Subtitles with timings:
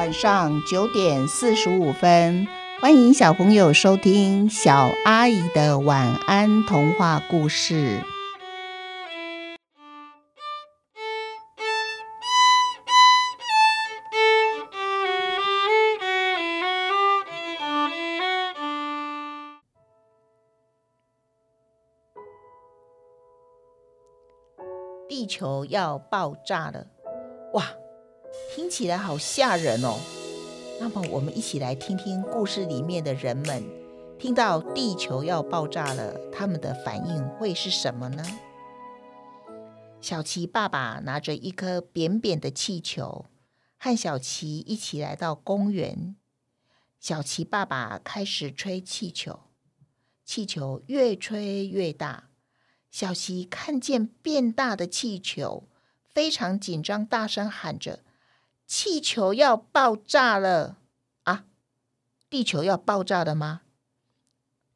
[0.00, 2.48] 晚上九点四十五分，
[2.80, 8.00] 欢迎小朋友收听小阿姨的晚安童话故事。
[25.06, 26.86] 地球要爆炸了！
[28.60, 29.98] 听起来好吓人哦。
[30.78, 33.64] 那么，我们一起来听听故事里面的人们
[34.18, 38.22] 听到地球要爆炸了，他们的反应会是什么呢？
[40.02, 43.24] 小琪爸爸拿着一颗扁扁的气球，
[43.78, 46.14] 和小琪一起来到公园。
[47.00, 49.40] 小琪爸爸开始吹气球，
[50.22, 52.24] 气球越吹越大。
[52.90, 55.66] 小琪看见变大的气球，
[56.12, 58.00] 非常紧张，大声喊着
[58.72, 60.76] ：“气球要爆炸了！
[61.24, 61.44] 啊，
[62.30, 63.62] 地球要爆炸了吗？”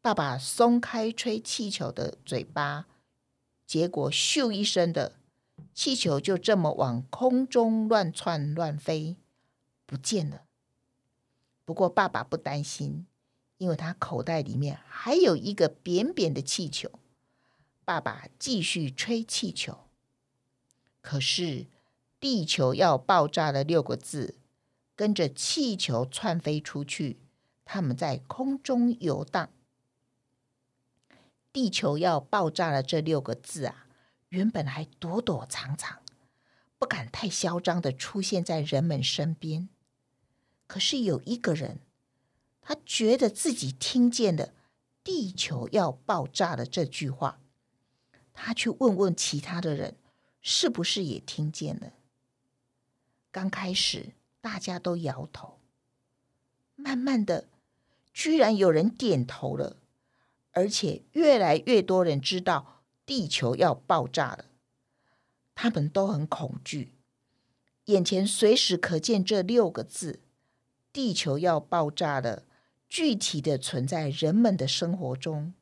[0.00, 2.86] 爸爸松开吹气球的嘴巴，
[3.66, 5.16] 结果咻一声的，
[5.74, 9.18] 气球就这么往空中乱窜乱飞，
[9.84, 10.44] 不见了。
[11.66, 13.06] 不过爸爸不担心，
[13.58, 16.90] 因为他口袋里面还有一个扁扁的气球。
[17.84, 19.80] 爸爸继续吹气球，
[21.02, 21.66] 可是
[22.22, 24.36] “地球要爆炸了”六个字
[24.94, 27.18] 跟着气球窜飞出去，
[27.64, 29.50] 他们在空中游荡。
[31.52, 33.88] “地球要爆炸了”这六个字啊，
[34.28, 35.98] 原本还躲躲藏藏，
[36.78, 39.68] 不敢太嚣张的出现在人们身边。
[40.68, 41.80] 可是有一个人，
[42.60, 44.54] 他觉得自己听见了
[45.02, 47.40] “地球要爆炸了”这句话。
[48.32, 49.96] 他去问问其他的人，
[50.40, 51.94] 是不是也听见了？
[53.32, 55.58] 刚开始大家都摇头，
[56.76, 57.48] 慢慢的，
[58.12, 59.78] 居然有人点头了，
[60.52, 64.44] 而且越来越多人知道地球要爆炸了。
[65.56, 66.94] 他们都很恐惧，
[67.86, 70.20] 眼前随时可见这六个字
[70.92, 72.44] ：“地球要爆炸了”，
[72.88, 75.52] 具体的存在人们的生活中。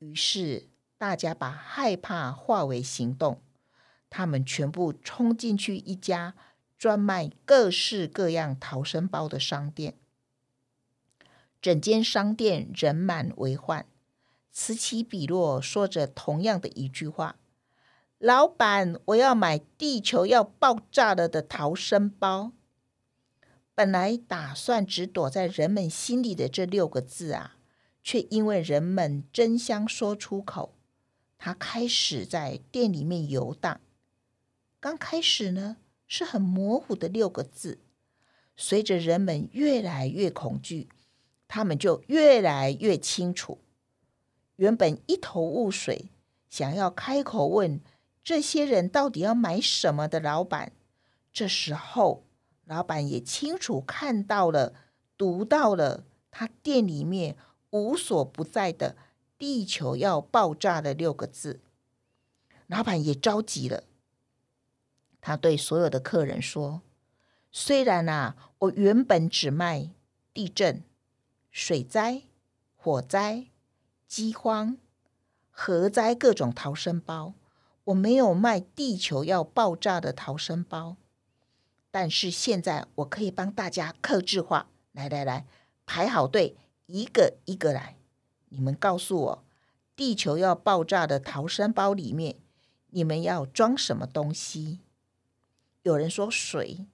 [0.00, 0.66] 于是。
[1.00, 3.40] 大家把害怕化为行动，
[4.10, 6.34] 他们全部冲进去一家
[6.80, 9.98] 专卖各式各样逃生包的商店。
[11.60, 13.84] 整间商店人满为患，
[14.50, 17.36] 此起彼落说着同样的一句话
[18.16, 22.52] ：“老板，我要买地球要爆炸了的逃生包。”
[23.76, 27.56] 本来打算只躲在人们心里的这六个字啊，
[28.02, 30.74] 却因为人们争相说出口。
[31.36, 33.82] 他开始在店里面游荡。
[34.80, 35.76] 刚开始呢，
[36.10, 37.78] 是很模糊的六个字。
[38.56, 40.88] 随着人们越来越恐惧，
[41.46, 43.58] 他们就越来越清楚。
[44.56, 46.10] 原本一头雾水，
[46.48, 47.80] 想要开口问
[48.24, 50.72] 这些人到底要买什么的老板，
[51.32, 52.24] 这时候
[52.64, 54.74] 老板也清楚看到了、
[55.16, 57.36] 读到了他店里面
[57.70, 58.96] 无所不在的。
[59.38, 61.60] 地球要爆炸的六个字，
[62.66, 63.84] 老板也着急了。
[65.20, 66.82] 他对所有的客人说
[67.52, 69.90] ：“虽然啊，我原本只卖
[70.32, 70.82] 地震、
[71.50, 72.22] 水灾、
[72.74, 73.46] 火灾、
[74.06, 74.78] 饥荒、
[75.50, 77.34] 核灾各种逃生包，
[77.84, 80.96] 我没有卖地球要爆炸的逃生包。
[81.90, 84.68] 但是现在我可以帮大家克制化。
[84.92, 85.46] 来来来，
[85.86, 87.96] 排好队，一个一个来。”
[88.52, 89.44] 你们告诉我，
[89.94, 92.36] 地球要爆炸的逃生包里面，
[92.88, 94.80] 你们要装什么东西？
[95.82, 96.86] 有人说水，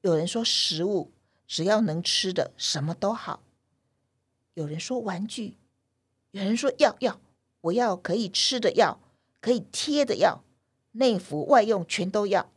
[0.00, 1.12] 有人说食物，
[1.46, 3.42] 只要能吃的，什么都好。
[4.54, 5.56] 有人说玩具，
[6.30, 7.20] 有人说药药，
[7.62, 9.00] 我要可以吃的药，
[9.40, 10.44] 可以贴的药，
[10.92, 12.52] 内服外用全都要。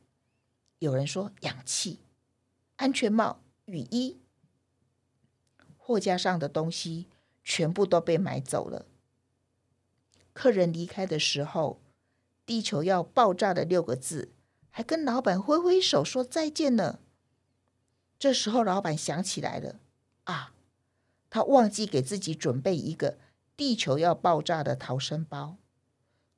[0.80, 2.00] 有人说氧气、
[2.76, 4.20] 安全帽、雨衣，
[5.78, 7.08] 货架上的东西。
[7.46, 8.86] 全部都被买走了。
[10.32, 11.82] 客人离开的时候
[12.48, 14.32] ，“地球要爆炸”的六个字，
[14.76, 16.98] 还跟老板挥挥手说再见呢。
[18.18, 19.80] 这时候，老板想起来了，
[20.24, 20.52] 啊，
[21.30, 23.20] 他忘记给自己准备一个
[23.56, 25.58] “地球要爆炸”的逃生包。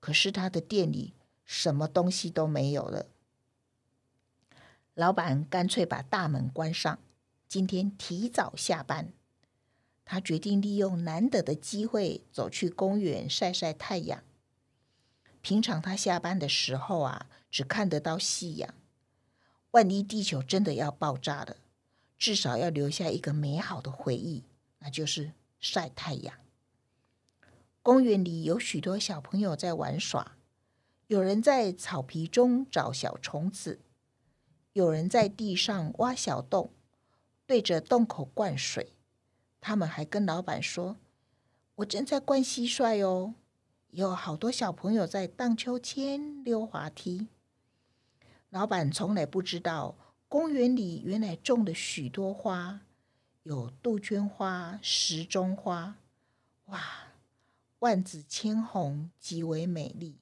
[0.01, 1.13] 可是他的店里
[1.45, 3.05] 什么东西都没有了。
[4.93, 6.99] 老板干脆把大门关上，
[7.47, 9.13] 今天提早下班。
[10.03, 14.21] 他决定利用难得的机会走去公园晒晒太阳。
[15.41, 18.73] 平常他下班的时候啊，只看得到夕阳。
[19.71, 21.55] 万一地球真的要爆炸了，
[22.17, 24.43] 至少要留下一个美好的回忆，
[24.79, 26.35] 那就是晒太阳。
[27.81, 30.35] 公园里有许多小朋友在玩耍，
[31.07, 33.79] 有人在草皮中找小虫子，
[34.73, 36.73] 有人在地上挖小洞，
[37.47, 38.91] 对着洞口灌水。
[39.61, 40.97] 他们还跟老板说
[41.75, 43.35] ：“我正在灌蟋蟀哦。”
[43.91, 47.29] 有好多小朋友在荡秋千、溜滑梯。
[48.55, 49.97] 老板从来不知道，
[50.29, 52.79] 公园里原来种了许多花，
[53.43, 55.97] 有杜鹃花、时钟花，
[56.67, 56.81] 哇，
[57.79, 60.19] 万紫千红，极为美丽。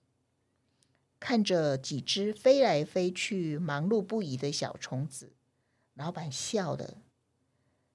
[1.20, 5.34] 看着几只飞来飞去、忙碌不已的小虫子，
[5.94, 6.98] 老板笑了。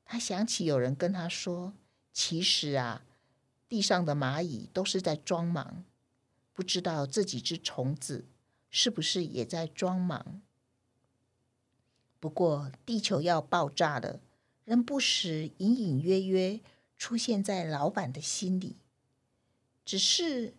[0.05, 1.73] 他想起有人跟他说
[2.14, 3.02] ：“其实啊。”
[3.69, 5.82] 地上的蚂蚁都是在装忙，
[6.52, 8.29] 不知道这几只虫子
[8.70, 10.43] 是不是也在装忙。
[12.20, 14.20] 不过，地球要爆炸了，
[14.65, 16.61] 仍不时隐隐约约
[16.97, 18.76] 出现在老板的心里。
[19.85, 20.55] 只是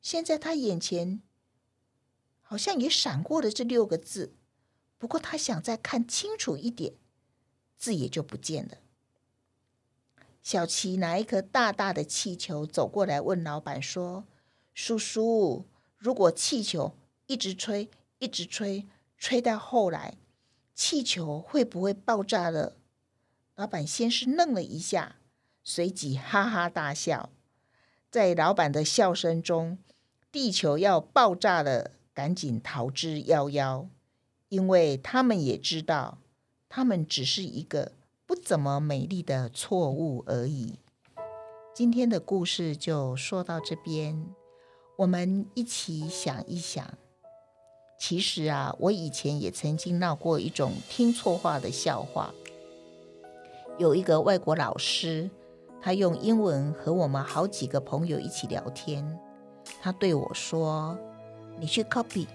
[0.00, 1.20] 现在他眼前
[2.40, 4.34] 好像也闪过了这六个字，
[4.96, 6.94] 不过他想再看清楚一点，
[7.76, 8.78] 字也就不见了。
[10.42, 14.24] 小琪拿一颗大大的气球走过来，问老板说
[14.74, 15.66] ：“叔叔，
[15.96, 16.96] 如果气球
[17.32, 17.88] 一直吹，
[18.18, 18.86] 一直吹，
[19.16, 20.18] 吹到后来，
[20.74, 22.76] 气球会不会爆炸了？”
[23.56, 25.16] 老板先是愣了一下，
[25.64, 27.30] 随即哈哈大笑。
[28.10, 29.78] 在老板的笑声中，
[30.30, 33.86] 地球要爆炸了，赶紧逃之夭夭，
[34.50, 36.18] 因为他们也知道，
[36.68, 37.92] 他们只是一个。
[38.26, 40.78] 不怎么美丽的错误而已。
[41.74, 44.26] 今天的故事就说到这边，
[44.96, 46.98] 我们一起想一想。
[48.04, 52.34] 其实啊，我以前也曾经闹过一种听错话的笑话。
[53.78, 55.30] 有一个外国老师，
[55.80, 59.16] 他用英文和我们好几个朋友一起聊天。
[59.80, 60.98] 他对我说
[61.60, 62.26] ：“你去 copy。”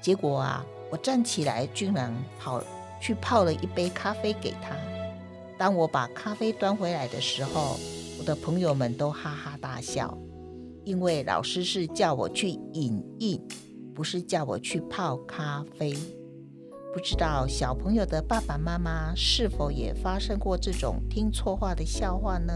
[0.00, 2.62] 结果啊，我站起来，居然跑
[3.00, 4.76] 去泡了一杯咖啡给他。
[5.58, 7.76] 当我把咖啡端回来的时候，
[8.20, 10.16] 我的朋友们都哈哈大笑，
[10.84, 13.44] 因为老师是叫我去影印，
[13.94, 15.94] 不是叫我去泡咖啡。
[16.92, 22.52] 不知道小朋友的爸爸妈妈是否也发生过这种听错话的笑话呢？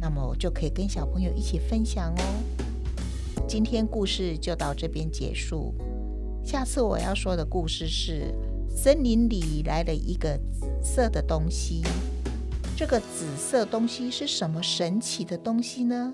[0.00, 2.24] 那么我就可以跟小朋友一起分享哦。
[3.48, 5.74] 今天故事就到这边结束，
[6.44, 8.32] 下次我要说的故事是。
[8.76, 11.80] 森林里来了一个紫色的东西，
[12.76, 16.12] 这个紫色东西是什么神奇的东西呢？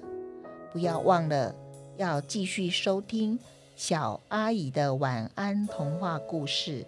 [0.71, 1.55] 不要忘了
[1.97, 3.39] 要继续收听
[3.81, 6.87] 小阿姨的晚安童话故事。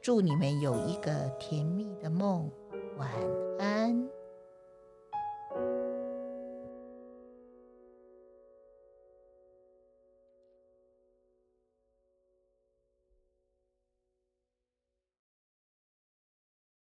[0.00, 2.50] 祝你们有一个甜蜜的梦。
[2.96, 3.08] 晚
[3.60, 4.21] 安。